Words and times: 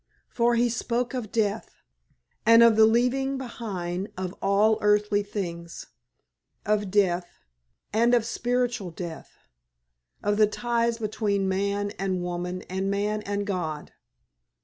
For 0.29 0.55
he 0.55 0.67
spoke 0.67 1.13
of 1.13 1.31
death, 1.31 1.75
and 2.43 2.63
of 2.63 2.75
the 2.75 2.87
leaving 2.87 3.37
behind 3.37 4.09
of 4.17 4.33
all 4.41 4.79
earthly 4.81 5.21
things 5.21 5.85
of 6.65 6.89
death, 6.89 7.37
and 7.93 8.15
of 8.15 8.25
spiritual 8.25 8.89
death 8.89 9.29
of 10.23 10.37
the 10.37 10.47
ties 10.47 10.97
between 10.97 11.47
man 11.47 11.91
and 11.99 12.23
woman 12.23 12.63
and 12.63 12.89
man 12.89 13.21
and 13.27 13.45
God. 13.45 13.91